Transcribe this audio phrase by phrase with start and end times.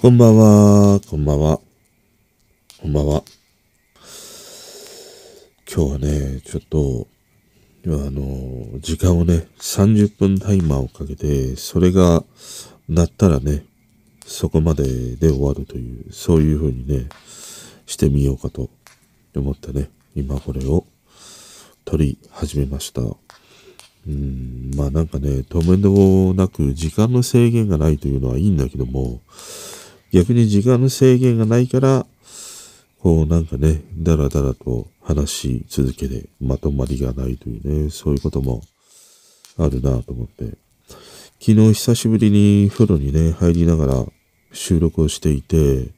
[0.00, 1.60] こんばんは、こんばんは。
[2.80, 3.22] こんばんは。
[5.70, 7.06] 今日はね、ちょっと、
[7.84, 12.24] あの、時間をね、30分タイマーをかけて、それが
[12.88, 13.66] 鳴ったらね、
[14.24, 14.84] そこまで
[15.16, 17.10] で終わるという、そういう風にね、
[17.84, 18.70] してみようかと
[19.36, 20.86] 思ってね、今これを
[21.84, 23.02] 撮り始めました。
[23.02, 29.20] うん、まあなんかね、止めどなく時間の制限がないというのはいいんだけども、
[30.12, 32.06] 逆に時間の制限がないから、
[33.00, 38.62] こうなんかね、だらだらと話し続けてまとまりがないというね、そういうことも
[39.56, 40.56] あるなと思って。
[41.40, 44.04] 昨日久しぶりに風呂にね、入りながら
[44.52, 45.88] 収録をしていて、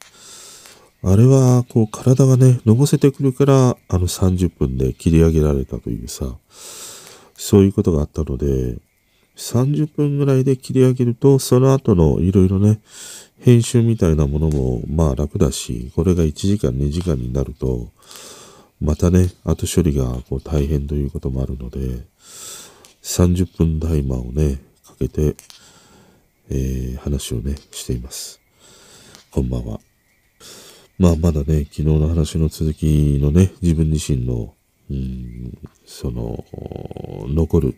[1.03, 3.53] あれはこう体がね、のぼせてくるから、
[3.89, 6.37] あの30分で切り上げられたというさ、
[7.35, 8.77] そういうことがあったので、
[9.35, 12.79] 30分ぐらいで切り上げると、その後のいろいろね、
[13.39, 17.89] 編集みたいなものもまあ楽だし、これが1時間2時間になると、
[18.79, 21.79] またね、後処理がこう大変ということもあるので、
[23.01, 25.35] 30分タイマーをね、かけて、
[26.49, 28.39] えー、話をね、しています。
[29.31, 29.79] こんばんは。
[30.99, 34.53] まあまだね、昨日の話の続きのね、自分自身の、
[34.89, 36.45] うん、その、
[37.27, 37.75] 残る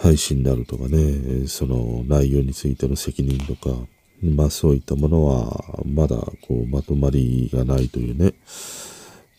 [0.00, 3.76] 配信であるとかね、その内容についての責任とか、
[4.22, 8.34] まあそういったものはまだこうまとまりがないというね、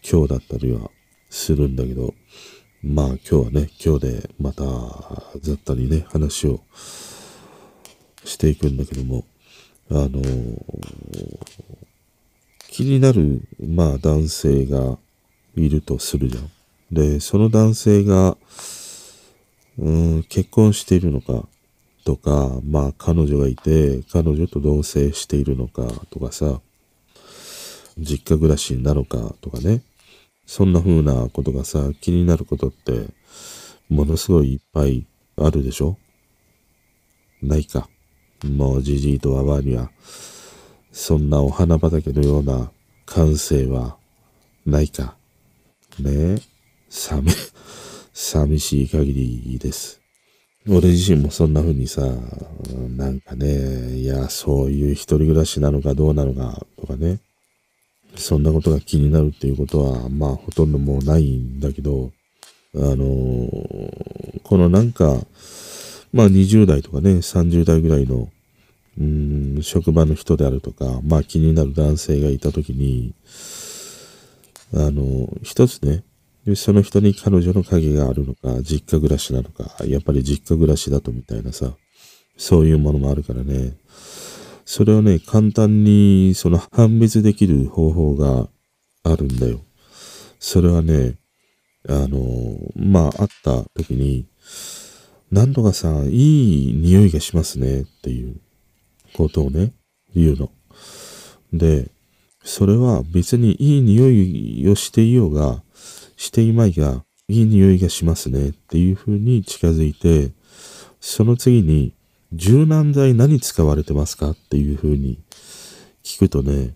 [0.09, 0.91] 今日だったりは
[1.29, 2.13] するんだけど、
[2.83, 4.63] まあ今日はね、今日でまた
[5.39, 6.59] 雑多にね、話を
[8.25, 9.25] していくんだけども、
[9.89, 10.21] あの、
[12.67, 14.97] 気になる、まあ男性が
[15.55, 16.51] いるとするじゃん。
[16.91, 18.37] で、その男性が、
[19.77, 21.47] うん、結婚しているのか
[22.05, 26.61] とか、まあ彼女がいて、彼女と同棲しているのかとかさ、
[27.97, 29.81] 実家暮らしなのかとかね、
[30.45, 33.07] そんな風なことがさ、気になることって、
[33.89, 35.05] ものすごいいっぱい
[35.37, 35.97] あるでしょ？
[37.41, 37.87] ないか。
[38.43, 39.89] もうじじいとわわには、
[40.91, 42.71] そんなお花畑のような
[43.05, 43.97] 感性は
[44.65, 45.15] ないか。
[45.99, 46.37] ねえ、
[46.89, 47.31] 寂、
[48.13, 49.99] 寂しい限りです。
[50.67, 52.01] 俺自身もそんな風にさ、
[52.95, 57.19] なんかね、いや、そういう一人暮らしなのかどうなのかとかね、
[58.15, 62.11] そんなことが気になるっていうことは、まあほとんどもうないんだけど、
[62.75, 63.49] あの、
[64.43, 65.17] このなんか、
[66.13, 68.29] まあ20代とかね、30代ぐらいの、
[68.99, 73.15] うん、職場の人であるとか、まあ気になる男性がいたときに、
[74.75, 76.03] あの、一つね、
[76.45, 81.71] で、その人に彼女の影があるのか、実家暮らしなのか、やっぱり実家暮らしだとみたいなさ、
[82.37, 83.77] そういうものもあるからね。
[84.65, 88.49] それをね、簡単にその判別できる方法が
[89.03, 89.61] あるんだよ。
[90.39, 91.15] それはね、
[91.87, 94.25] あの、まあ、会った時に、
[95.31, 98.35] なんとかさ、いい匂いがしますねっていう
[99.13, 99.73] ことをね、
[100.15, 100.51] 言うの。
[101.51, 101.89] で、
[102.43, 105.63] それは別にいい匂いをしていようが、
[106.17, 110.31] していまいが、いい匂いがしますねっていう風に近づいて、
[110.99, 111.93] その次に、
[112.33, 115.19] 柔軟剤何使われてますかっていう風に
[116.03, 116.75] 聞くとね、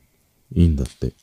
[0.54, 1.14] いいんだって。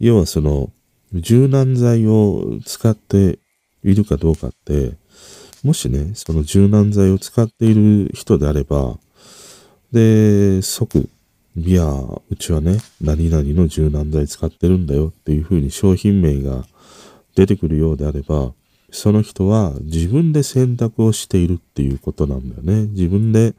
[0.00, 0.72] 要はその、
[1.12, 3.38] 柔軟剤を使って
[3.84, 4.94] いるかどうかって、
[5.62, 8.98] もしね、その柔軟剤を使っている人であれば、
[9.92, 11.08] で、即、
[11.56, 16.66] いや、うちはね、何々の柔軟剤使ってるんだよっていう風に商品名が
[17.34, 18.52] 出てくるようであれば、
[18.90, 22.86] その人は自分で選択をしているっていうことなんだよね。
[22.92, 23.54] 自分で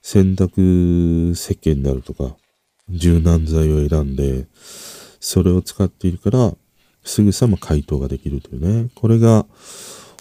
[0.00, 2.36] 選択石鹸であるとか、
[2.88, 4.46] 柔軟剤を選んで、
[5.20, 6.54] それを使っているから、
[7.02, 8.90] すぐさま回答ができるというね。
[8.94, 9.46] これが、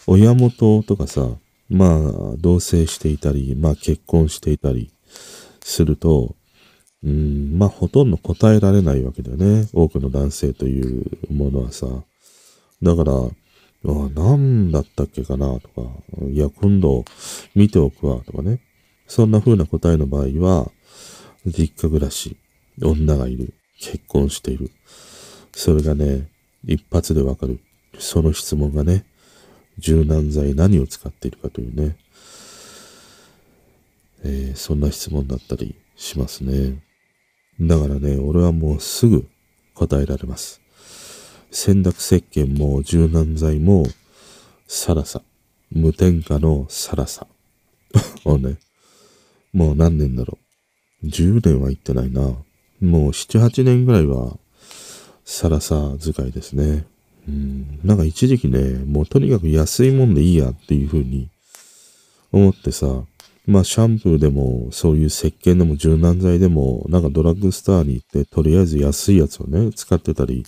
[0.05, 1.29] 親元とかさ、
[1.69, 1.99] まあ、
[2.37, 4.91] 同棲していたり、まあ結婚していたり
[5.61, 6.35] すると、
[7.03, 9.67] うん、まあほとんど答えられないわけだよね。
[9.73, 11.87] 多くの男性というものはさ。
[12.83, 13.13] だから、
[14.15, 15.81] 何だったっけかなとか、
[16.29, 17.05] いや、今度
[17.55, 18.59] 見ておくわとかね。
[19.07, 20.71] そんな風な答えの場合は、
[21.45, 22.37] 実家暮らし、
[22.81, 24.69] 女がいる、結婚している。
[25.53, 26.27] それがね、
[26.65, 27.59] 一発でわかる。
[27.99, 29.05] その質問がね、
[29.77, 31.97] 柔軟剤何を使っているかというね、
[34.23, 36.81] えー、そんな質問だったりしますね。
[37.59, 39.27] だからね、俺はもうすぐ
[39.73, 40.62] 答えられます。
[41.53, 43.85] 洗濯石鹸も柔軟剤も
[44.67, 45.21] サラサ。
[45.71, 47.27] 無添加のサラサ。
[48.25, 48.57] をね、
[49.53, 50.39] もう何年だろ
[51.03, 51.07] う。
[51.07, 52.21] 10年は行ってないな。
[52.21, 52.39] も
[52.81, 54.39] う7、8年ぐらいは、
[55.25, 56.87] サラサ使いですね。
[57.27, 61.29] うん、なんか一時期ね、もうとにかく安いもんでいいやっていう風に
[62.31, 63.03] 思ってさ、
[63.45, 70.45] まあシャンプーでもそういう石鹸でも柔軟剤でもなんかドラッグストアに行ってとりあえず安いやつをね、使ってたり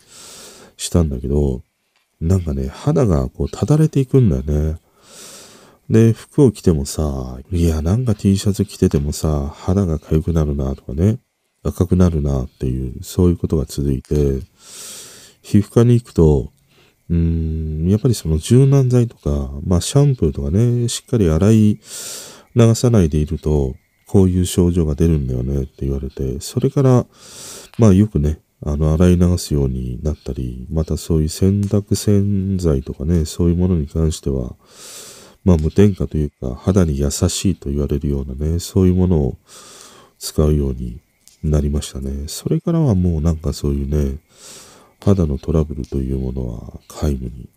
[0.77, 1.62] したんだけど、
[2.22, 4.77] なんかね、肌がこうただれていくんだよね。
[5.89, 11.19] で、服を着てもさ、いや、なんか T シャツ着ててもさ、肌が痒くなるなとかね、
[11.63, 14.16] 赤くなるなっていう、そういうことが続いて、
[15.42, 16.51] 皮膚科に行くと、
[17.10, 21.80] うーん、やっぱりその柔軟剤とか、まあシャンプーとかね、しっかり洗い
[22.56, 23.75] 流さないでいると、
[24.07, 27.06] こういう症状が出るんだよねって言われて、それから、
[27.78, 34.56] まあよくね、あの、洗い流すようになったり、またそういう洗濯洗剤とかね、そういうものに関しては、
[35.44, 39.38] まあ無添加というか、肌に優しいと言われるようなね、そういうものを
[40.18, 41.00] 使うように
[41.44, 42.28] なりましたね。
[42.28, 44.18] それからはもうなんかそういうね、
[45.04, 47.50] 肌のトラブルというものは皆無に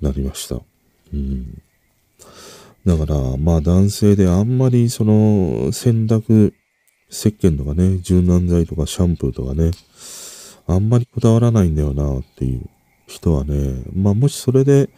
[0.00, 0.56] なりました。
[1.12, 1.60] うん。
[2.86, 6.54] だから、まあ男性であんまりその洗濯
[7.12, 9.70] 石鹸とかね、柔軟剤とかシャンプーとかね、
[10.66, 12.62] あんまりこだわらないんだよなっていう
[13.06, 14.88] 人はね、まあもしそれで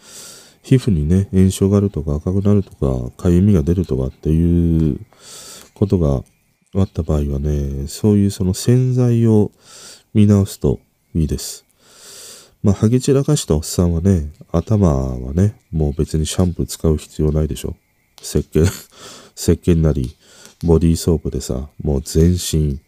[0.62, 2.70] 皮膚にね、炎症があるとか赤くなると
[3.10, 5.00] か、かゆみが出るとかっていう
[5.74, 6.22] ことが
[6.80, 9.50] あった場合はね、そういうその洗剤を
[10.14, 10.78] 見直すと
[11.14, 11.66] いいです。
[12.62, 17.76] まあ、ハゲ散らかしたおっさんはね、頭はね、もう別にシャンプー使う必要ないでしょ。
[18.22, 18.62] 石鹸、
[19.36, 20.16] 石鹸なり、
[20.62, 22.80] ボディーソープでさ、もう全身、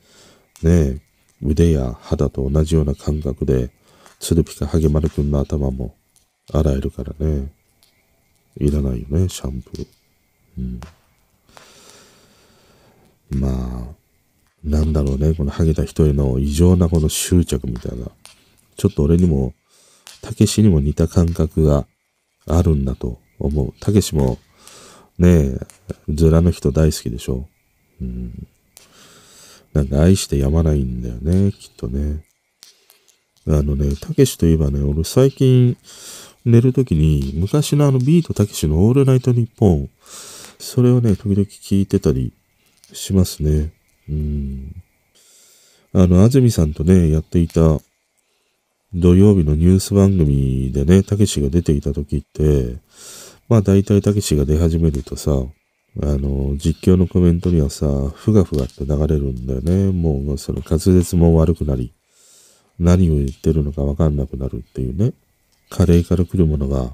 [0.62, 1.00] ね、
[1.42, 3.70] 腕や肌と同じような感覚で、
[4.18, 5.94] ツルピカハゲマルくんの頭も
[6.52, 7.52] 洗えるからね。
[8.58, 9.86] いらないよね、シャンプー。
[10.58, 10.80] うん。
[13.30, 13.94] まあ、
[14.64, 18.06] なんだろうね、このハゲた人への異常なこの執着みたいな。
[18.76, 19.54] ちょっと俺にも、
[20.22, 21.86] たけしにも似た感覚が
[22.46, 23.72] あるんだと思う。
[23.80, 24.38] たけしも、
[25.18, 25.58] ねえ、
[26.08, 27.48] ズラの人大好きでしょ。
[29.72, 32.24] なんか愛してやまないんだよね、きっとね。
[33.48, 35.76] あのね、たけしといえばね、俺最近
[36.44, 39.90] 寝るときに昔のあのビートたけしのオールナイトニッポン、
[40.58, 42.32] それをね、時々聞いてたり
[42.92, 43.72] しますね。
[44.08, 44.82] うん。
[45.92, 47.78] あの、安住さんとね、やっていた
[48.94, 52.78] 土曜日のニュース番組でね、たけしが出ていた時って、
[53.48, 55.30] まあ大体たけしが出始めるとさ、
[56.02, 59.92] あの、実況のコメントにはさ、ふがふがって流れるんだよね。
[59.92, 61.94] もうその滑舌も悪くなり、
[62.78, 65.12] 何を言ってるのかわかんなくなるっていうね、
[65.70, 66.92] カレーから来るものが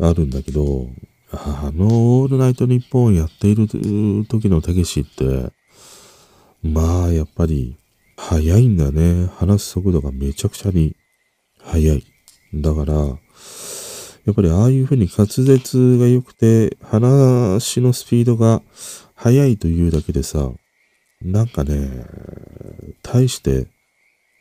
[0.00, 0.88] あるんだけど、
[1.30, 5.50] あの、オールナイトニッポンやっている時のたけしって、
[6.62, 7.76] まあ、やっぱり、
[8.16, 9.30] 早いんだね。
[9.36, 10.96] 話す速度がめちゃくちゃに
[11.62, 12.04] 速い。
[12.52, 12.94] だから、
[14.28, 18.60] やっぱりああいうふうに滑舌が良くて、話のスピードが
[19.14, 20.50] 速いというだけでさ、
[21.22, 21.88] なんかね、
[23.02, 23.68] 大して、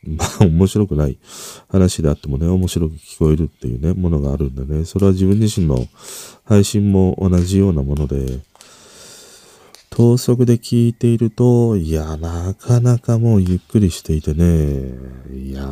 [0.04, 1.18] まあ面白くない
[1.70, 4.84] 話であってもね、面白く聞こえるっていうね、ものがあるんだね。
[4.84, 5.88] それは自分自身の
[6.44, 8.42] 配信も同じようなもので、
[9.90, 14.92] 等速で聞いていると、いや、なかなかもうゆっくりしていてね、
[15.34, 15.72] いや、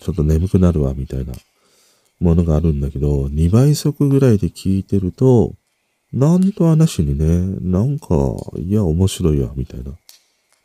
[0.00, 1.32] ちょっと眠くなるわ、みたいな
[2.20, 5.54] ものがあるんだけど、2倍速ぐらいで聞いてると、
[6.12, 8.06] なんと話にね、なんか、
[8.58, 9.92] いや、面白いわ、みたいな。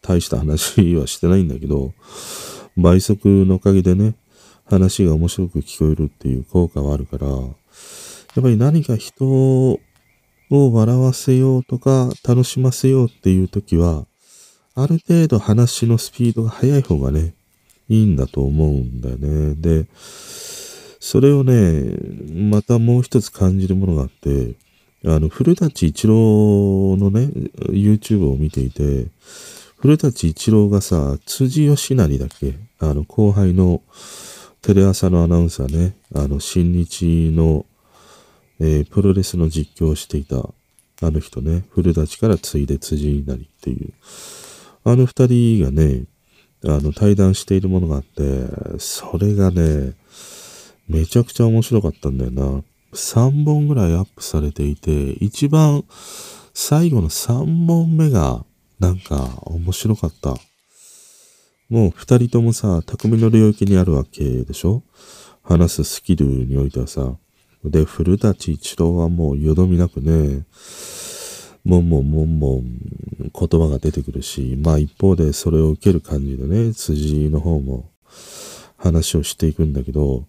[0.02, 1.94] 大した話はしてないんだけど、
[2.78, 4.16] 倍速のおかげでね、
[4.66, 7.50] 話が面白く聞こえるっていう効果はあるから、やっ
[8.42, 9.80] ぱり何か人を
[10.50, 14.06] 笑わせようとか楽しませようっていう時は、
[14.74, 17.34] ある程度話のスピードが速い方がね、
[17.90, 19.56] いいんだと思うんだよね。
[19.56, 19.88] で、
[21.02, 21.98] それをね、
[22.32, 24.54] またもう一つ感じるものがあって、
[25.04, 27.28] あの、古舘一郎のね、
[27.72, 29.08] YouTube を見ていて、
[29.78, 33.82] 古舘一郎がさ、辻義成だっけあの、後輩の
[34.62, 37.66] テレ朝のアナウンサーね、あの、新日の、
[38.60, 43.92] えー、プロレスの実況をしていた、あの人ね、古舘から継いで辻になりっていう、
[44.84, 46.04] あの二人がね、
[46.64, 49.94] あの、対談しているものがあって、それがね、
[50.92, 52.64] めちゃくちゃ面白かったんだよな。
[52.94, 55.86] 3本ぐらいアップされていて、一番
[56.54, 58.44] 最後の3本目が
[58.80, 60.36] なんか面白かった。
[61.70, 64.84] もう二人ともさ、匠の領域にあるわけでしょ？
[65.42, 67.16] 話すスキルにおいてはさ。
[67.64, 70.46] で、古舘一郎はもうよどみなくね、
[71.64, 72.64] もんもんもんもん
[73.20, 77.90] 言葉が出てくるし、まあ一方でそれを受ける感じでね、辻の方も
[78.76, 80.26] 話をしていくんだけど、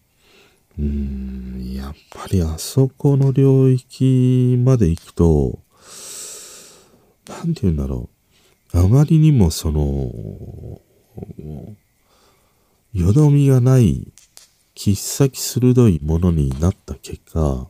[0.78, 5.58] うん、やっぱりあそこの領域まで行くと、
[7.28, 8.08] なんて言うんだろ
[8.74, 8.78] う。
[8.78, 10.10] あまりにもその、
[12.94, 14.12] よどみがない、
[14.74, 17.68] 切っ先鋭いものになった結果、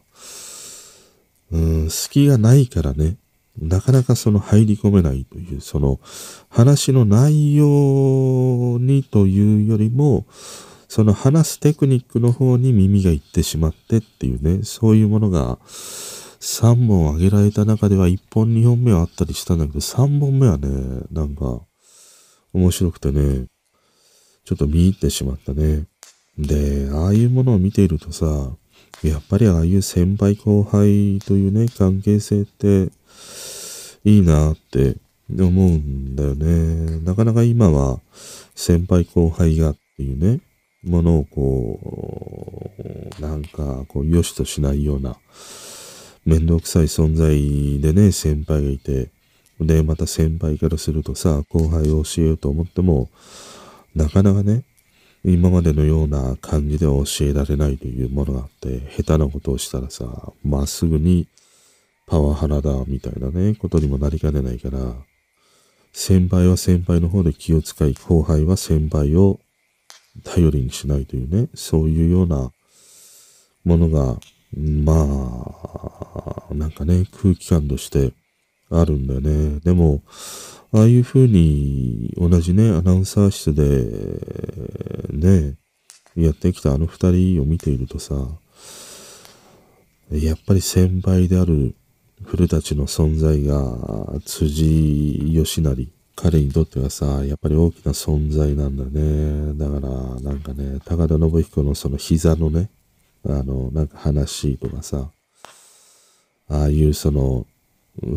[1.51, 3.17] うん、隙がないからね、
[3.61, 6.01] なかなかその入り込めないという、その
[6.49, 10.27] 話の内容にというよりも、
[10.95, 20.69] その話すテクニックの方に耳がいってしまってっていうね、そういうものが3本挙げられた中では1本2本目はあったりしたんだけど、3本目はね、
[21.11, 21.63] なんか
[22.53, 23.47] 面白くてね、
[24.45, 25.87] ちょっと見入ってしまったね。
[26.37, 28.27] で、ああいうものを見ているとさ、
[29.03, 32.91] やっぱりああいう先輩後輩というね、関係性って
[34.05, 34.99] いいなって
[35.31, 36.99] 思うんだよね。
[36.99, 37.99] なかなか今は
[38.55, 40.43] 先輩後輩がっていうね、
[40.85, 42.73] ものをこ
[43.19, 45.17] う、なんかこう、良しとしないような、
[46.25, 49.11] めんどくさい存在でね、先輩がいて、
[49.61, 53.09] で、また先輩からするとさ、後輩を教えようと思っても、
[53.95, 54.65] なかなかね、
[55.25, 61.29] 今までのような感じでは教えられないというものがあって、下手なことをしたらさ、まっすぐに
[62.07, 64.95] パワハラだみたいなね、ことにもなりかねないから、
[65.93, 69.39] 先輩は先輩の方で気を使い、後輩は先輩を
[70.25, 72.51] 頼りにしないというね、そういうような
[73.65, 74.19] ものが、
[74.57, 74.93] ま
[76.51, 78.13] あ、なんかね、空気感として
[78.71, 79.61] あるんだよね。
[79.61, 80.03] でも、
[80.73, 85.57] ああいう風に同じね、アナウンサー室で、ね、
[86.17, 88.15] やってきたあの二人を見ているとさ、
[90.11, 91.75] やっぱり先輩である
[92.25, 95.89] 古舘の存在が辻義成、
[96.23, 99.55] 彼にとってはさ、やっぱり大きな存在なんだね。
[99.55, 102.71] だから、なんかね、高田信彦のその膝のね、
[103.27, 105.11] あの、なんか話とかさ、
[106.49, 107.45] ああいうその、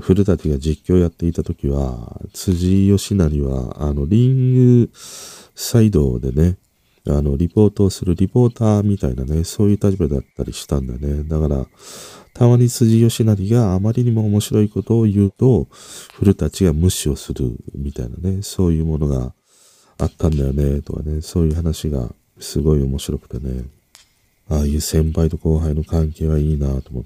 [0.02, 6.58] 古舘が実況やっていた時は、辻義成は、あの、リングサイドでね、
[7.08, 11.24] あの、リポートをするリポーターみたいなね、そういう立場だったりしたんだね。
[11.24, 11.66] だから、
[12.36, 15.70] たまに辻義成があまりにも面白いことを言うと、
[16.20, 19.34] 古舘が無視をするみたいなね、そういうものが
[19.98, 23.64] あったんだよね、とかね、そういう話がすごい面白くてね。
[24.50, 27.04] ああいう先輩と後輩の関係はいいなと思っ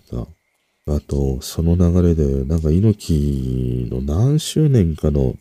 [0.88, 0.96] た。
[0.96, 5.36] あと、その流れで、なんか猪木の何周年かの、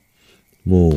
[0.66, 0.90] も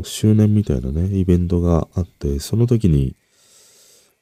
[0.00, 3.14] う、周年みたいなね、イベントがあって、その時に、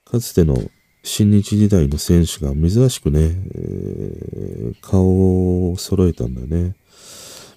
[0.05, 0.57] かつての
[1.02, 3.21] 新日時代の選手が珍しくね、
[3.54, 6.75] えー顔を揃えたんだよね。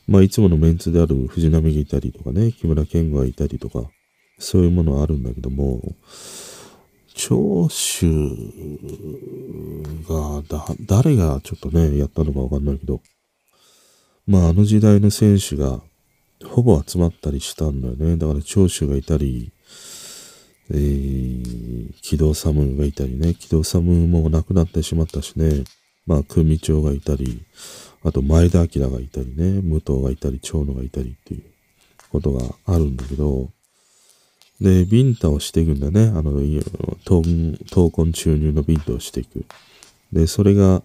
[0.08, 3.90] まあ、いつものメンツである藤波がいたりとかね、木村健吾がいたりとか、
[4.40, 5.82] そういうものはあるんだけども、
[7.14, 8.08] 長州
[10.08, 13.02] が、だ、誰がちょっとね、やったのかわかんないけど、
[14.28, 15.82] まあ、あの時代の選手が、
[16.44, 18.18] ほぼ集まったりしたんだよね。
[18.18, 19.54] だから長州がいたり、
[20.72, 25.64] えー、木戸寒がいたりね、木戸寒も亡くなってしまったしね、
[26.06, 27.42] まあ、組長がいたり、
[28.04, 31.44] あと前田明がいたりね、武藤がいたり、長野がいたりっていう
[32.10, 33.50] ことがあるんだけど、
[34.62, 36.08] で、ビンタをしていくんだね。
[36.08, 39.46] あの、闘魂注入のビンタをしていく。
[40.12, 40.84] で、それが、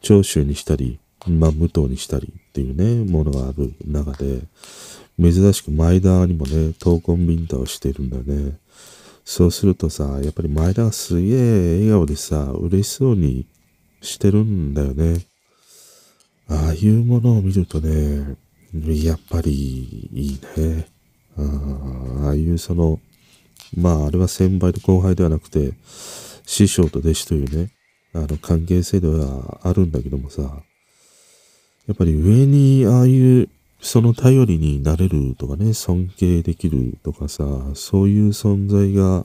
[0.00, 4.42] 長州にしたり、まあ、武藤にしたりっていうね、ものがある中で、
[5.20, 8.58] 珍しく前田にもね、闘魂ビンタをしてるんだよね。
[9.30, 13.46] そうするとさ、やっぱり前田がすげえ笑顔でさ、嬉しそうに
[14.00, 15.26] してるんだよね。
[16.48, 18.38] ああいうものを見るとね、
[19.04, 19.52] やっぱり
[20.14, 20.86] いいね。
[21.36, 23.00] あーああいうその、
[23.76, 25.74] まああれは先輩と後輩ではなくて、
[26.46, 27.70] 師匠と弟子というね、
[28.14, 37.44] あの関係性ではあるんだけどもさ、やっぱり上にああいうその頼りになれるとかね、尊敬できるとかさ、
[37.74, 39.24] そういう存在が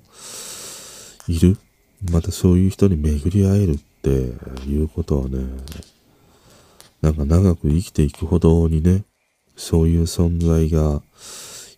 [1.28, 1.58] いる。
[2.12, 4.10] またそういう人に巡り会えるって
[4.68, 5.40] いうことはね、
[7.02, 9.04] なんか長く生きていくほどにね、
[9.56, 11.02] そういう存在が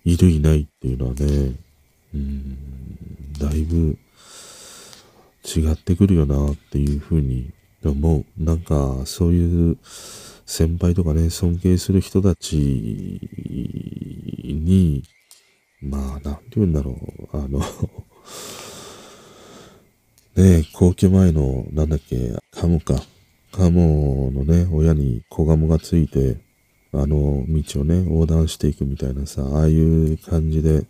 [0.04, 1.54] いるいないっていうのはね、
[2.14, 3.98] うん、だいぶ
[5.46, 7.52] 違ってくるよなっていうふうに
[7.84, 8.26] 思う。
[8.38, 9.78] なんかそういう
[10.46, 12.56] 先輩とかね、尊敬する人たち
[14.44, 15.04] に、
[15.82, 17.60] まあ、なんて言うんだろう、あの、
[20.36, 23.02] ねえ、皇居前の、なんだっけ、カムか。
[23.52, 26.38] カモのね、親に子ガモがついて、
[26.92, 30.86] あの道をね、横断していくみたいなさ、ああいう感じで、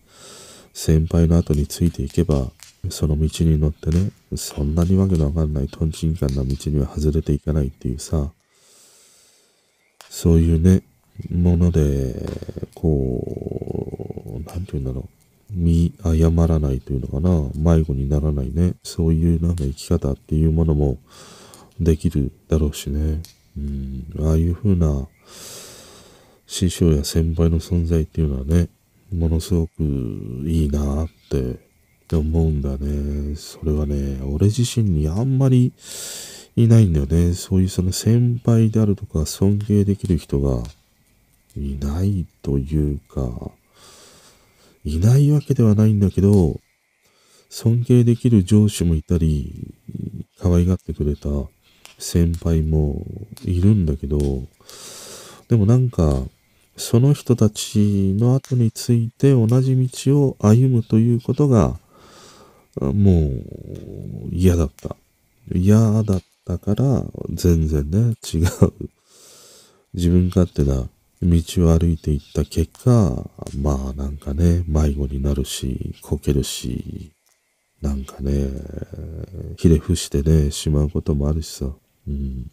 [0.74, 2.51] 先輩の後についていけば、
[2.89, 8.31] その道に乗ってね、そんなにわけのわかんないトンチンカンな道には外れていかないっていうさ、
[10.15, 10.81] そういうね、
[11.29, 12.15] もので、
[12.74, 13.22] こ
[14.27, 15.10] う、なんて言うんだろう。
[15.51, 17.75] 見誤らないというのかな。
[17.77, 18.75] 迷子にならないね。
[18.81, 21.00] そういうなんか生き方っていうものも
[21.81, 23.22] できるだろうしね。
[23.57, 25.05] うん、ああいう風な
[26.48, 28.69] 師匠や先輩の存在っていうのはね、
[29.13, 29.84] ものすごく
[30.45, 33.36] いいなって思うんだね。
[33.36, 35.74] それはね、俺自身にあんまり
[36.55, 37.33] いないんだよね。
[37.33, 40.63] そういうその先輩であるとか尊敬できる人が
[41.57, 43.51] いないというか、
[44.85, 46.59] いないわけではないんだけど、
[47.50, 49.74] 尊敬できる上司もいたり、
[50.39, 51.29] 可愛がってくれた
[51.97, 53.05] 先輩も
[53.43, 54.19] いるんだけど、
[55.50, 56.24] でもなんか、
[56.77, 61.79] その人たちの後について同じ道を歩むということが、
[62.81, 64.95] もう嫌だった。
[65.53, 68.45] 嫌だったから、全然ね、違う。
[69.93, 70.87] 自分勝手な
[71.21, 77.11] 道を歩いていった結果、まあなんかね、迷子になるし、こけるし、
[77.81, 78.47] なんかね、
[79.57, 81.71] ひれ伏してね、しまうこともあるしさ。
[82.07, 82.51] うん。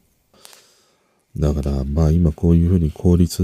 [1.37, 3.43] だから、まあ今こういうふうに効率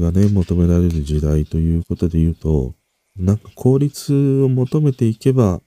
[0.00, 2.74] がね、求められる時代ということで言うと、
[3.16, 5.60] なんか効率を求めていけば、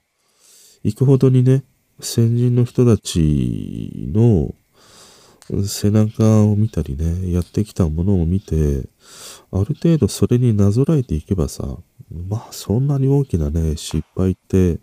[0.83, 1.63] 行くほどにね、
[2.01, 4.53] 先人の人たちの
[5.65, 8.83] 背中を見たりね、やってきたものを見て、
[9.51, 11.77] ある程度それになぞらえていけばさ、
[12.27, 14.79] まあそんなに大きなね、失敗って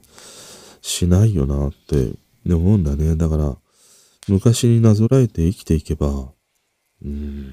[0.80, 2.12] しないよなって
[2.46, 3.16] 思うんだね。
[3.16, 3.56] だから、
[4.28, 6.32] 昔になぞらえて生きていけば、
[7.04, 7.52] うん、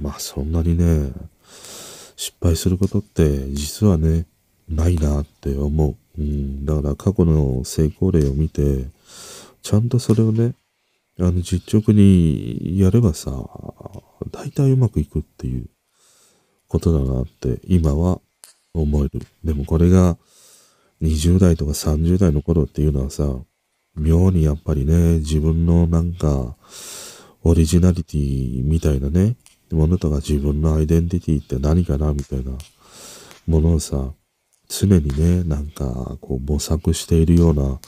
[0.00, 1.12] まあそんなにね、
[2.16, 4.26] 失敗することって実はね、
[4.68, 5.96] ないなって思う。
[6.18, 8.86] うん、だから過去の成功例を見て、
[9.62, 10.54] ちゃんとそれをね、
[11.20, 13.30] あの、実直にやればさ、
[14.30, 15.66] 大体うまくいくっていう
[16.66, 18.20] ことだなって今は
[18.74, 19.26] 思える。
[19.44, 20.16] でもこれが
[21.02, 23.24] 20代とか30代の頃っていうのはさ、
[23.96, 26.56] 妙にやっぱりね、自分のなんか、
[27.44, 29.36] オリジナリティみたいなね、
[29.70, 32.52] ものとか自分のアイデンティティって何かなみたいな
[33.46, 34.12] ものをさ、
[34.68, 37.80] 常にね、なんかこう模索しているような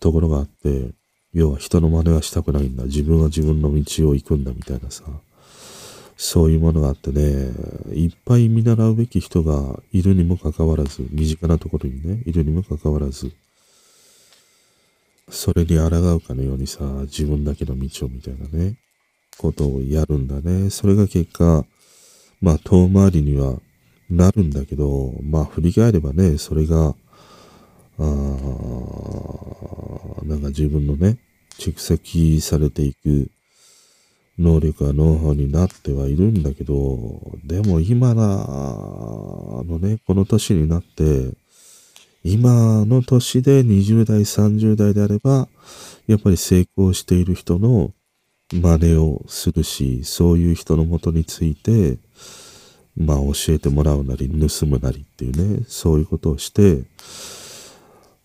[0.00, 0.90] ところがあって、
[1.32, 2.84] 要は人の真似はしたくないんだ。
[2.84, 5.04] 自分は自分の道を行くんだみたいなさ。
[6.16, 7.50] そういうものがあってね、
[7.92, 13.32] いっぱい見習うべき人がいるにもかかわらず、身近なところにね、いるにもかかわらず、
[15.28, 18.78] それに抗うかのようにさ、自分だけの道をみたいなね、
[19.36, 20.70] ことをやるんだね。
[20.70, 21.66] それが結果、
[22.40, 23.58] まあ遠回りには
[24.10, 26.94] なるんだけど、まあ振り返ればね、それが、
[27.98, 28.02] あ
[30.24, 31.18] なんか自分のね、
[31.58, 33.30] 蓄積されていく
[34.38, 41.32] 能力やノウハウになってはいるんだけど、でも今のね、この年になって、
[42.22, 45.48] 今の年で20代、30代であれば、
[46.06, 47.92] やっぱり成功している人の
[48.52, 51.98] 真似をするし、そういう人のもとについて、
[52.96, 56.84] まあ教えてもらうなり、盗むなりっていうね、そういうことをして、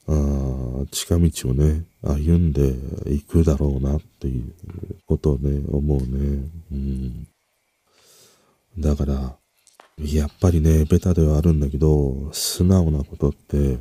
[0.07, 2.73] あ近道をね、歩んで
[3.13, 4.53] いくだろうなっていう
[5.07, 6.49] ことをね、思うね。
[6.71, 7.27] うん。
[8.79, 9.35] だから、
[9.99, 13.77] やっぱりね、ベタではあるんだけど、素直なことって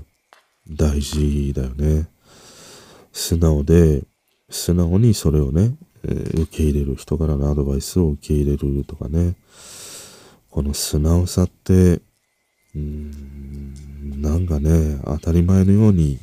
[0.68, 2.09] 大事だよね。
[3.12, 4.03] 素直で、
[4.50, 9.35] 素直にそれをね、え、受け入れる人からのアドバイスを受け入れるとかね。
[10.51, 16.19] この素直さって、うーん、なんかね、当たり前のように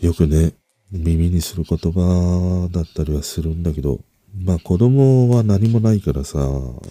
[0.00, 0.52] よくね、
[0.92, 4.00] 耳にする言葉だったりはするんだけど、
[4.44, 6.38] まあ子供は何もないからさ、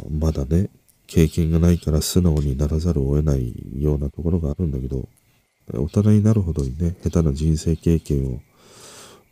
[0.10, 0.70] まだね、
[1.08, 5.08] 経験がないから素直にならざるを得ないようなところがあるんだけど、
[5.74, 8.42] 大人になるほどにね、下手な人生経験を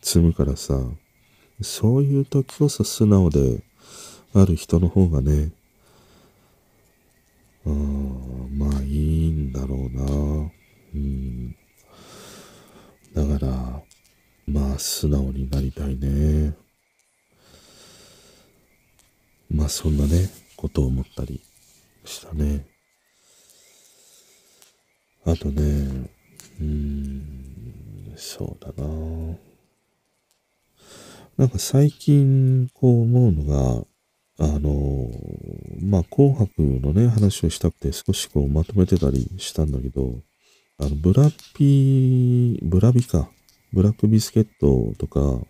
[0.00, 0.80] 積むからさ、
[1.60, 3.62] そういう時こそ素直で
[4.34, 5.50] ある人の方がね、
[7.66, 7.70] あ
[8.52, 10.50] まあいいんだろうな。
[10.94, 11.56] うん
[13.14, 13.82] だから、
[14.46, 16.54] まあ素直になりたいね。
[19.50, 21.40] まあそんなね、ことを思ったり
[22.04, 22.66] したね。
[25.24, 26.10] あとね、
[26.60, 29.36] うん、そうだな。
[31.38, 33.86] なんか最近こう思うのが、
[34.38, 35.10] あの、
[35.80, 40.20] まあ、紅白のね、話をしたくて少しこうまとめてたりしたんだけど、
[40.78, 43.30] あの、ブラッピー、ブラビか、
[43.72, 45.40] ブラックビスケットとか、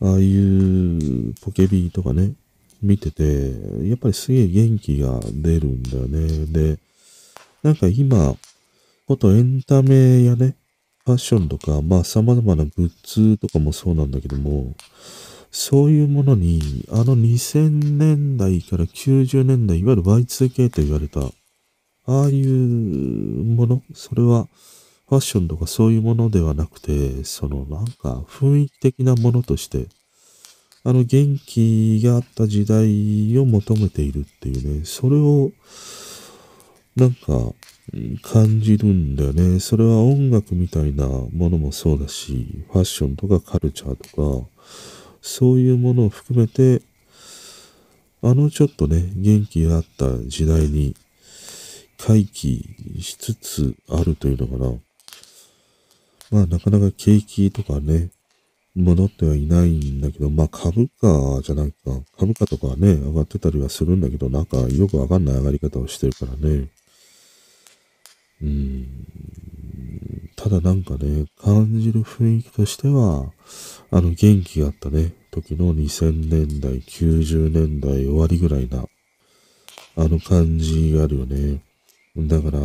[0.00, 2.34] ああいうポケビーとかね、
[2.80, 3.50] 見てて、
[3.82, 6.46] やっぱりすげえ元気が出るんだよね。
[6.46, 6.78] で、
[7.64, 8.36] なんか今、
[9.08, 10.54] ことエンタメやね、
[11.04, 14.74] ファッションとか、まあ様々なグッズとかもそうなんだけども、
[15.50, 24.48] そういうものに、あの2000年代から90年代、いわゆる Y2K と言われた、ああいうもの、それは
[25.08, 29.86] ファッションとかそういうものではなくて、そのなんか雰囲気的なものとして、
[30.84, 35.50] あの元気があった時代を求めているっていうね、それを
[36.94, 37.54] なんか
[38.22, 39.60] 感じるんだよね。
[39.60, 44.48] それは音楽みたいなものもそうだし、ファッションとかカルチャーとか、
[45.20, 46.82] そういうものを含めて、
[48.22, 50.96] あのちょっとね、元気があった時代に
[51.98, 52.64] 回帰
[53.00, 54.72] しつつあるというのかな。
[56.30, 58.10] まあなかなか景気とかね、
[58.74, 61.76] 戻ってはいないんだけど、まあ株価じゃないか。
[62.18, 66.68] 株価とかね、上がってたりはするんだけど、なんかよくわかんない上がり方をしてるからね。
[68.42, 68.86] うん。
[70.38, 73.32] ただなんかね、感じる雰囲気としては、
[73.90, 78.84] あの元気があったね、時の2000年代、90年代終わりぐらいな、
[79.96, 81.60] あの感じがあるよね。
[82.16, 82.60] だから、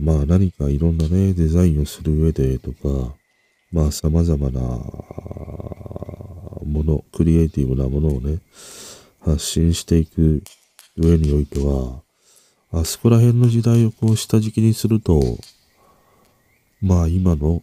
[0.00, 3.14] まあ何かいろんなね、デザインをする上でとか、
[3.70, 4.60] まあ様々な
[6.66, 8.40] もの、クリエイティブなものをね、
[9.20, 10.42] 発信していく
[10.96, 12.02] 上においては、
[12.72, 15.38] あそこら辺の時代をこう下敷きにすると、
[16.82, 17.62] まあ今の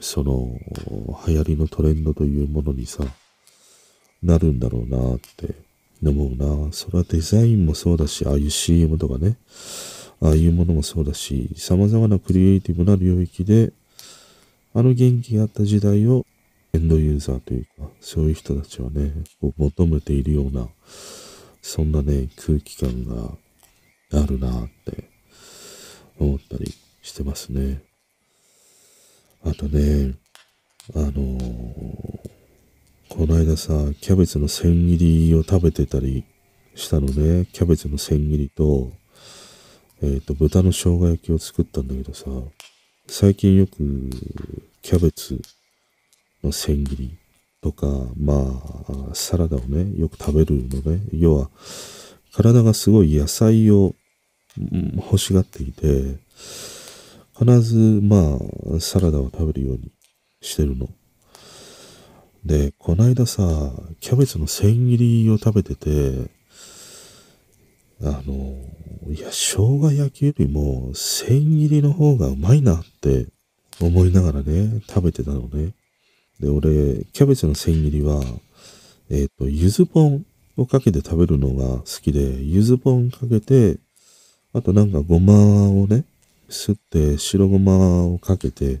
[0.00, 0.58] その
[1.26, 3.04] 流行りのトレンドというものにさ、
[4.22, 5.54] なるんだろうなって
[6.02, 6.72] 思うな。
[6.72, 9.36] それはデザインもそうだし、ああいう CM とかね、
[10.20, 13.72] ああいうものもそうだし、様々なクリエイティブな領域で、
[14.72, 16.24] あの元気があった時代を
[16.72, 20.68] エンドユーザーというか、そういう人たちはね、こう求めているような、
[21.60, 23.30] そんなね、空気感が
[24.22, 25.04] あるなって
[26.18, 27.82] 思ったりしてますね。
[29.46, 30.14] あとね、
[30.94, 31.44] あのー、
[33.10, 36.24] この間さ、キャベツの千切りを食べてたり
[36.74, 37.46] したのね。
[37.52, 38.90] キャベツの千切りと、
[40.02, 42.26] えっ、ー、と、豚の生姜焼きを作ったんだけどさ、
[43.06, 43.76] 最近よく
[44.80, 45.40] キャベツ
[46.42, 47.18] の千切り
[47.62, 48.34] とか、ま
[49.10, 51.02] あ、サラダをね、よく食べるのね。
[51.12, 51.50] 要は、
[52.32, 53.94] 体がすごい野菜を
[54.96, 56.16] 欲しがっていて、
[57.36, 58.38] 必ず、ま
[58.76, 59.92] あ、サラダを食べるように
[60.40, 60.88] してるの。
[62.44, 66.30] で、こないださ、キャベツの千切りを食べてて、
[68.02, 73.26] あの、いや、生姜焼きよりも千切りの方がうまいなって
[73.80, 75.72] 思いながらね、食べてたのね。
[76.38, 78.22] で、俺、キャベツの千切りは、
[79.10, 83.78] えっ、ー、と、柚子ポンをかけて食べるのが好きで、柚子ポンかけて、
[84.52, 86.04] あとなんかごまをね、
[86.48, 88.80] すって白ごまをかけて、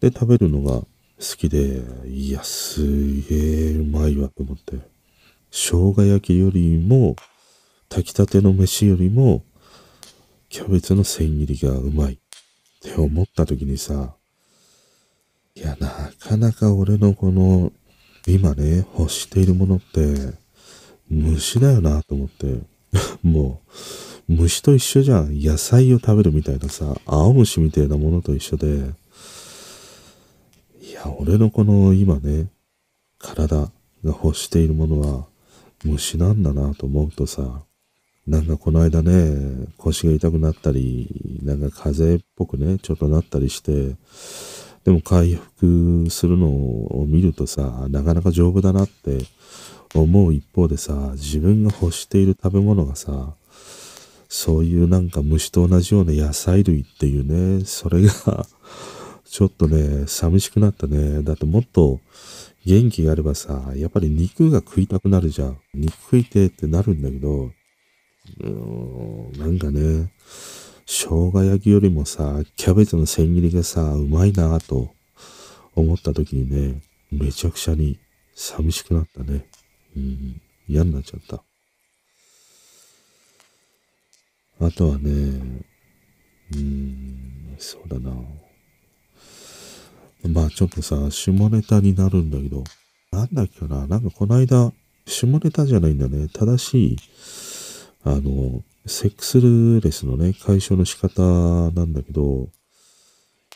[0.00, 0.86] で食べるのが好
[1.36, 2.82] きで、いや、す
[3.28, 4.76] げえうまいわと思って。
[5.50, 7.14] 生姜焼きよりも、
[7.88, 9.44] 炊きたての飯よりも、
[10.48, 12.18] キャベツの千切りがうまいっ
[12.82, 14.16] て思った時にさ、
[15.54, 17.72] いや、なかなか俺のこの、
[18.26, 20.34] 今ね、欲しているものって、
[21.08, 22.60] 虫だよなと思って、
[23.22, 23.72] もう、
[24.28, 25.40] 虫と一緒じゃん。
[25.40, 28.90] 野菜を食べるみたいなさ、青虫みたいなものと一緒で、
[30.80, 32.46] いや、俺のこの今ね、
[33.18, 33.70] 体が
[34.04, 35.26] 欲しているものは
[35.84, 37.62] 虫なんだなと思うとさ、
[38.26, 43.96] なんかこの間ね、腰が痛くなったり、なんか風邪っぽくね、ちょっとなったりして、
[44.84, 49.18] でも回復するのを見るとさ、なかなか丈夫だなって
[49.94, 53.34] 思う一方でさ、自分が欲している食べ物がさ、
[54.34, 58.46] そういうなんか虫と同じような野菜類っていうね、それが
[59.28, 61.22] ちょっとね、寂しくなったね。
[61.22, 62.00] だってもっと
[62.64, 65.58] 元気があればさ、やっぱり肉が食いたくなるじゃん。
[65.74, 67.50] 肉食いてってなるんだけど、
[69.36, 70.10] なんかね、
[70.86, 74.94] 生姜焼きよりもさ、キャベツの千切りがさ、うまいなぁと
[75.74, 77.98] 思った時にね、めちゃくちゃに
[78.34, 79.46] 寂しくなったね。
[79.94, 81.44] うん、嫌になっちゃった。
[84.64, 85.10] あとはね、
[86.54, 88.12] うん、そうだな。
[90.28, 92.62] まあちょっとさ、下ネタになるんだけど、
[93.10, 94.72] なんだっけな、なんかこの間、
[95.04, 96.28] 下ネタじゃないんだね。
[96.28, 96.96] 正しい、
[98.04, 101.22] あの、セックスレスのね、解消の仕方
[101.72, 102.48] なんだけど、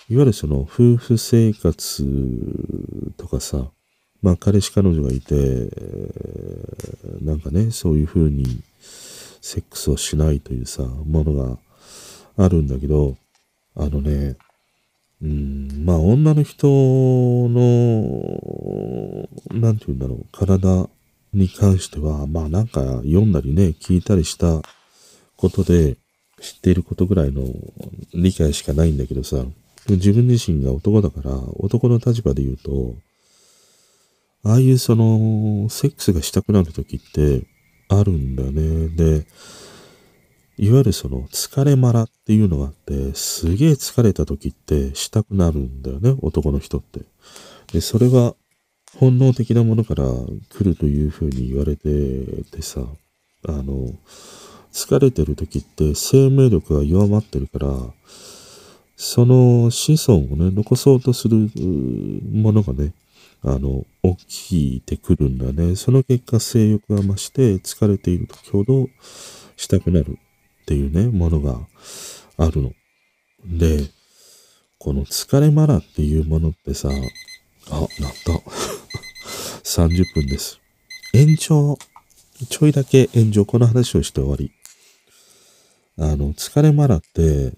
[0.08, 2.04] いわゆるその夫婦生活
[3.16, 3.70] とかさ、
[4.26, 5.36] まあ彼氏彼女がいて、
[7.22, 8.44] なんかね、そういう風に
[9.40, 11.56] セックスをしないというさ、ものが
[12.36, 13.16] あるんだけど、
[13.76, 14.34] あのね、
[15.22, 17.60] うん、まあ女の人の、
[19.52, 20.88] なんて言うんだろう、体
[21.32, 24.60] に関しては、まあなんか読んだりね、聞いたりした
[25.36, 25.98] ことで
[26.40, 27.44] 知っていることぐらいの
[28.12, 29.44] 理解しかないんだけどさ、
[29.88, 32.96] 自分自身が男だから、男の立場で言うと、
[34.46, 37.42] ああいうその、セックスがしたくなる時って
[37.88, 38.88] あるんだよね。
[38.88, 39.26] で、
[40.56, 47.00] いわゆるその疲れまらっていうのがあって、すげえ疲れた時ってしたくなるんだよね、男の人って。
[47.72, 48.36] で、それは
[48.94, 52.82] 本能的なものから来るというふうに言われててさ、
[53.48, 53.92] あの、
[54.72, 57.68] 疲れてる時って生命力が弱まってるから、
[58.96, 61.50] その子孫をね、残そうとする
[62.32, 62.92] ものがね、
[63.42, 65.76] あの、大きてくるんだね。
[65.76, 68.88] その結果、性欲が増して、疲れている時ほど
[69.56, 70.18] したくなる
[70.62, 71.58] っていうね、ものが
[72.36, 72.72] あるの。
[73.44, 73.88] で、
[74.78, 76.88] この疲れマラっていうものってさ、
[77.70, 77.88] あ、なっ
[78.24, 78.32] た。
[79.64, 80.60] 30分です。
[81.12, 81.78] 延長。
[82.48, 83.44] ちょいだけ延長。
[83.44, 84.52] この話をして終わり。
[85.98, 87.52] あの、疲れマラって、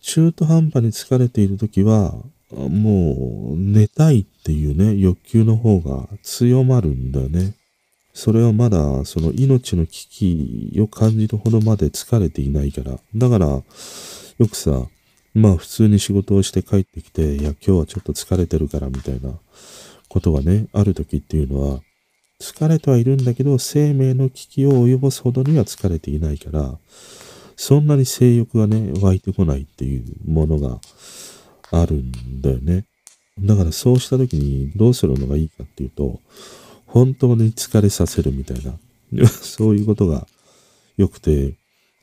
[0.00, 2.14] 中途半端に疲れている時は、
[2.50, 7.52] もう寝たいっていうね、欲求の方が強まるんだよね。
[8.14, 12.98] それはまだその命の危機を感じるほどまで疲れていないから。
[13.14, 13.62] だから、よ
[14.50, 14.86] くさ、
[15.34, 19.38] まあ普通に仕事をして帰ってきて、いや今日はちょっと疲れてるからみたいな
[20.08, 21.80] ことがね、ある時っていうのは、
[22.40, 26.78] 疲れてはいるんだけど、生命の危機を及ぼすほどには疲れていないから、
[27.54, 30.80] そんなに性欲がね、湧いてこないっていうものが
[31.70, 32.86] あるんだよね。
[33.40, 36.20] だからそうした時にどうするのがいいかっていうと、
[36.86, 40.26] 本当に疲れさせるみたいな、 そういうことが
[40.96, 41.54] 良くて、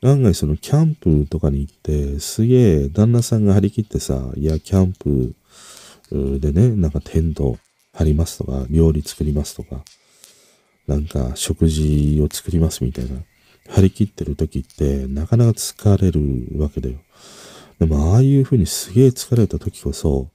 [0.02, 5.34] 案外そのキャンプとかに行って、すげえ旦那さんが張り切ってさ、いや、キャンプ
[6.40, 7.58] でね、なんかテント
[7.92, 9.82] 張りますとか、料理作りますとか、
[10.86, 13.22] なんか食事を作りますみたいな、
[13.68, 16.98] 張り切ってる時って、なかなか疲れるわけだよ。
[17.78, 20.28] でも、ああいう風にすげえ疲れた時こそ、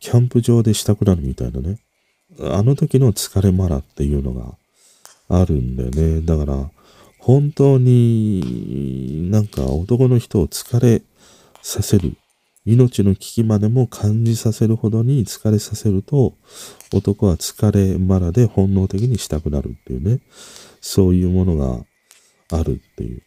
[0.00, 1.78] キャンプ場でしたくなるみたいなね。
[2.40, 4.54] あの時の疲れマラっていうのが
[5.28, 6.20] あるんだよね。
[6.20, 6.70] だから、
[7.18, 11.02] 本当になんか男の人を疲れ
[11.62, 12.16] させる。
[12.64, 16.34] 命の危機までも感じさせるほどに疲れさせると、
[16.92, 20.20] 男は疲れマラで本能的にしたくなるっていうね。
[20.80, 21.84] そういうものが
[22.50, 23.22] あるっていう。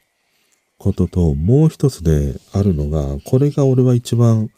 [0.81, 4.49] ことと、もう一つであるのが、これが俺は一番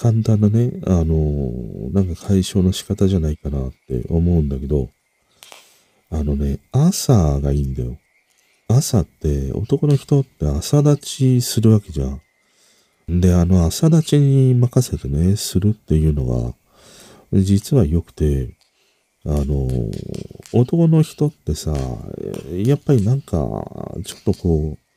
[0.00, 1.50] 簡単なね、あの、
[1.90, 4.90] なんか解消の仕方じゃないかなって思うんだけど、
[6.08, 7.98] あのね、朝がいいんだよ。
[8.68, 13.20] 朝って男の人って朝立ちするわけじゃん。
[13.20, 16.54] で、あの朝立ちに任せてね、するっていうのは、
[17.32, 18.54] 実は良くて、
[19.26, 19.68] あの、
[20.52, 21.74] 男の人ってさ、
[22.52, 23.34] やっぱりなんか、
[24.04, 24.87] ちょっとこう、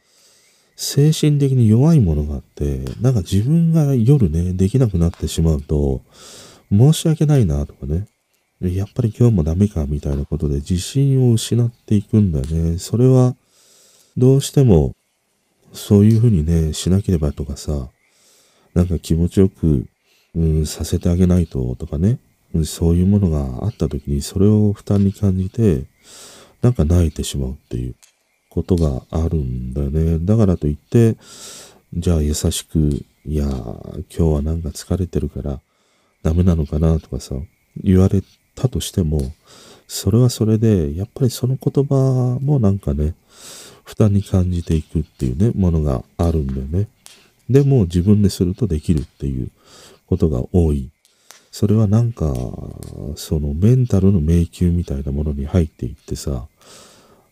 [0.83, 6.01] 精神的に弱いものがあって、なんか自分が夜ね、できなくなってしまうと、
[6.71, 8.07] 申し訳ないなとかね、
[8.61, 12.79] やっぱり今日もダメかみたいなことで自信を失っていくんだよね。
[12.79, 13.35] それは、
[14.17, 14.95] どうしても、
[15.71, 17.89] そういうふうにね、しなければとかさ、
[18.73, 19.85] なんか気持ちよく、
[20.33, 22.17] うん、させてあげないととかね、
[22.65, 25.83] そういうものがあった時にそれを負担に感じて、
[26.63, 27.95] なんか泣いてしまうっていう。
[28.51, 30.19] ことがあるんだよね。
[30.21, 31.15] だからといって、
[31.93, 35.61] じゃあ優しく、いや、今日はなんか疲れてるから
[36.21, 37.35] ダメなのかなとかさ、
[37.81, 38.21] 言われ
[38.55, 39.33] たとしても、
[39.87, 43.15] それはそれで、やっぱりその言葉もなんかね、
[43.85, 46.87] 負担に感じていくっていうね、ものがあるんだよね。
[47.49, 49.49] でも自分でするとできるっていう
[50.07, 50.89] ことが多い。
[51.51, 52.33] それはなんか、
[53.15, 56.47] そのメンタルの迷宮みたいなものに入っていってさ、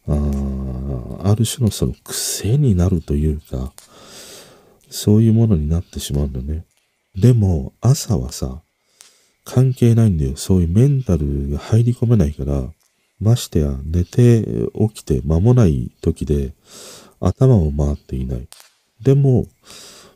[0.10, 3.72] あある種のその癖になるというか、
[4.90, 6.66] そういうものになってしまうんだね。
[7.16, 8.62] でも、朝はさ、
[9.44, 10.36] 関係ないんだよ。
[10.36, 12.72] そういうメンタルが入り込めないから、
[13.20, 14.46] ましてや寝て
[14.94, 16.54] 起きて間もない時で
[17.20, 18.48] 頭も回っていない。
[19.02, 19.48] でも、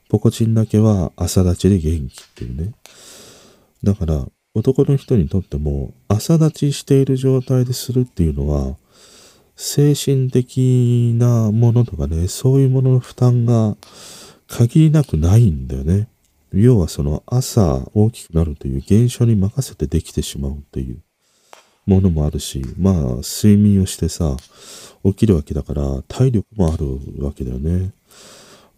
[0.10, 2.74] ポコチンだけは朝立ちで元気っていうね。
[3.84, 4.26] だから、
[4.56, 8.78] 男の人にとっても朝立ちしている状態でするっていうのは
[9.56, 13.78] 精神的なものとかね、そういうものの負担が
[14.48, 16.08] 限りなくないんだよね。
[16.54, 21.02] 要はその朝大きくなるという現象に任せてできてしまうっていう
[21.86, 24.38] ものもあるし、まあ睡眠をしてさ、
[25.04, 27.92] 起きるわけだから体力もあるわけだよね。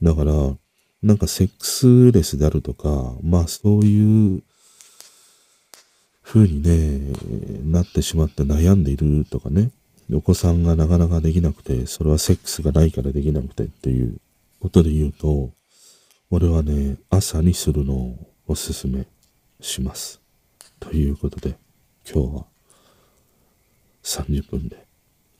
[0.02, 0.34] だから、
[1.04, 4.44] なんかセックスレスであるとか、まあそういう
[6.24, 7.14] 風にね、
[7.64, 9.72] なってしまって悩んでいるとかね、
[10.13, 14.18] お子さんがなかなかできなくて、それはセックスがないからできなくてっていう
[14.60, 15.50] ことで言うと、
[16.30, 19.08] 俺はね、朝にするのをおすすめ
[19.60, 20.22] します。
[20.80, 21.58] ということで、
[22.12, 22.46] 今日は
[24.04, 24.86] 30分で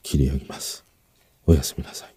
[0.02, 0.84] 切り上げます。
[1.46, 2.15] おやすみなさい。